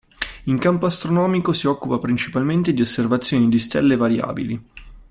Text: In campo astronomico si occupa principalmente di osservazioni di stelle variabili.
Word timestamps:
In 0.45 0.57
campo 0.57 0.87
astronomico 0.87 1.53
si 1.53 1.67
occupa 1.67 1.99
principalmente 1.99 2.73
di 2.73 2.81
osservazioni 2.81 3.49
di 3.49 3.59
stelle 3.59 3.95
variabili. 3.95 4.63